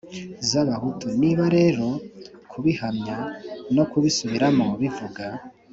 [0.49, 1.07] z'abahutu.
[1.21, 1.87] niba rero
[2.51, 3.17] kubihamya
[3.75, 5.25] no kubisubiramo bivuga